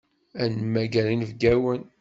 Ad 0.43 0.49
nemmager 0.55 1.05
inebgawen. 1.13 1.81